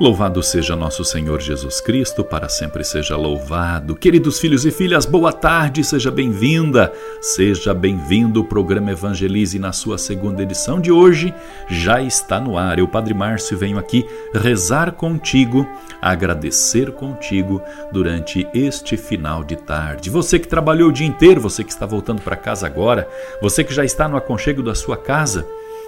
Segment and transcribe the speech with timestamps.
[0.00, 3.96] Louvado seja nosso Senhor Jesus Cristo, para sempre seja louvado.
[3.96, 8.40] Queridos filhos e filhas, boa tarde, seja bem-vinda, seja bem-vindo.
[8.40, 11.34] O programa Evangelize na sua segunda edição de hoje
[11.68, 12.78] já está no ar.
[12.78, 15.66] Eu, Padre Márcio, venho aqui rezar contigo,
[16.00, 20.10] agradecer contigo durante este final de tarde.
[20.10, 23.08] Você que trabalhou o dia inteiro, você que está voltando para casa agora,
[23.42, 25.44] você que já está no aconchego da sua casa,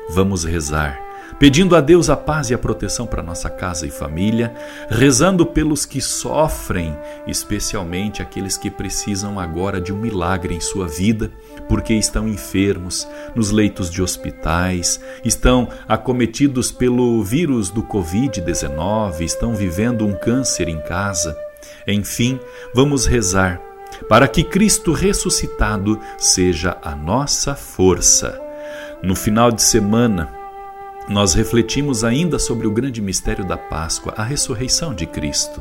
[0.08, 1.09] vamos rezar
[1.40, 4.52] pedindo a Deus a paz e a proteção para nossa casa e família,
[4.90, 6.94] rezando pelos que sofrem,
[7.26, 11.32] especialmente aqueles que precisam agora de um milagre em sua vida,
[11.66, 20.06] porque estão enfermos, nos leitos de hospitais, estão acometidos pelo vírus do Covid-19, estão vivendo
[20.06, 21.34] um câncer em casa.
[21.86, 22.38] Enfim,
[22.74, 23.58] vamos rezar
[24.10, 28.38] para que Cristo ressuscitado seja a nossa força.
[29.02, 30.39] No final de semana,
[31.10, 35.60] nós refletimos ainda sobre o grande mistério da Páscoa, a ressurreição de Cristo.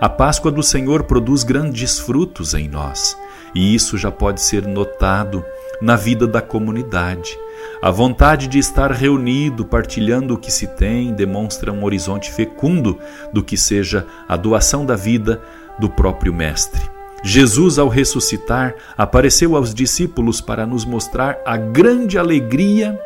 [0.00, 3.14] A Páscoa do Senhor produz grandes frutos em nós,
[3.54, 5.44] e isso já pode ser notado
[5.82, 7.36] na vida da comunidade.
[7.82, 12.98] A vontade de estar reunido, partilhando o que se tem, demonstra um horizonte fecundo
[13.34, 15.42] do que seja a doação da vida
[15.78, 16.80] do próprio Mestre.
[17.22, 22.98] Jesus, ao ressuscitar, apareceu aos discípulos para nos mostrar a grande alegria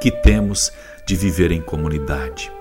[0.00, 0.72] que temos
[1.06, 2.52] de viver em comunidade.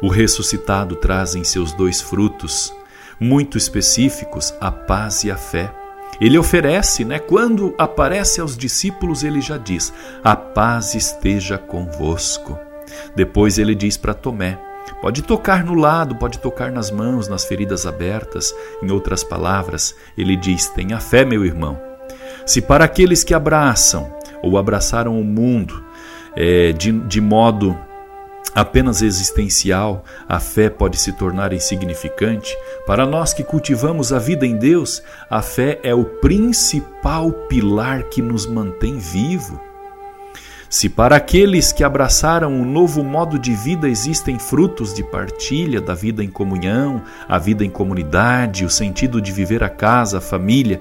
[0.00, 2.72] O ressuscitado traz em seus dois frutos,
[3.18, 5.74] muito específicos, a paz e a fé.
[6.20, 7.18] Ele oferece, né?
[7.18, 12.58] Quando aparece aos discípulos, ele já diz: A paz esteja convosco.
[13.16, 14.56] Depois ele diz para Tomé:
[15.00, 18.54] Pode tocar no lado, pode tocar nas mãos, nas feridas abertas.
[18.80, 21.80] Em outras palavras, ele diz: Tenha fé, meu irmão.
[22.46, 25.84] Se para aqueles que abraçam ou abraçaram o mundo,
[26.36, 27.76] é, de, de modo
[28.54, 32.56] apenas existencial, a fé pode se tornar insignificante.
[32.86, 38.22] Para nós que cultivamos a vida em Deus, a fé é o principal pilar que
[38.22, 39.60] nos mantém vivo.
[40.70, 45.94] Se para aqueles que abraçaram um novo modo de vida existem frutos de partilha da
[45.94, 50.80] vida em comunhão, a vida em comunidade, o sentido de viver a casa, a família,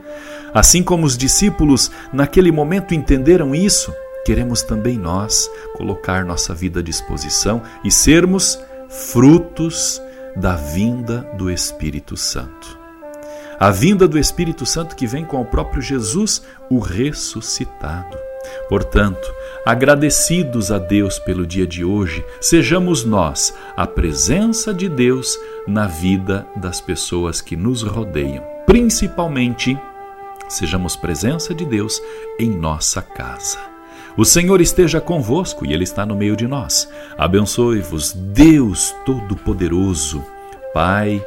[0.52, 3.94] assim como os discípulos naquele momento entenderam isso,
[4.26, 10.02] queremos também nós colocar nossa vida à disposição e sermos frutos
[10.36, 12.80] da vinda do Espírito Santo.
[13.60, 18.18] A vinda do Espírito Santo que vem com o próprio Jesus, o ressuscitado.
[18.68, 19.34] Portanto,
[19.66, 26.46] agradecidos a Deus pelo dia de hoje, sejamos nós a presença de Deus na vida
[26.56, 28.44] das pessoas que nos rodeiam.
[28.66, 29.80] Principalmente,
[30.50, 32.02] sejamos presença de Deus
[32.40, 33.73] em nossa casa.
[34.16, 36.90] O Senhor esteja convosco e Ele está no meio de nós.
[37.18, 40.24] Abençoe-vos, Deus Todo-Poderoso,
[40.74, 41.24] Pai,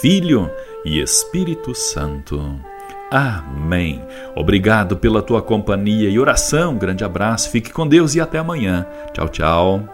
[0.00, 0.50] Filho
[0.84, 2.58] e Espírito Santo.
[3.10, 4.02] Amém.
[4.34, 6.76] Obrigado pela tua companhia e oração.
[6.76, 8.84] Grande abraço, fique com Deus e até amanhã.
[9.12, 9.93] Tchau, tchau.